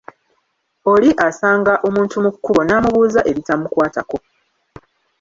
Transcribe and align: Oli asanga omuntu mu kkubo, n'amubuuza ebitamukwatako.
Oli 0.91 1.09
asanga 1.27 1.73
omuntu 1.87 2.15
mu 2.23 2.31
kkubo, 2.35 2.61
n'amubuuza 2.65 3.21
ebitamukwatako. 3.29 4.17